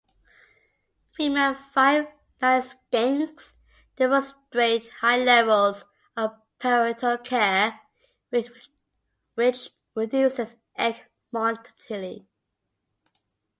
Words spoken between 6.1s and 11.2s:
of parental care which reduces egg